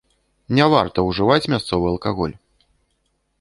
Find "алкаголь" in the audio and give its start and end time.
1.93-2.35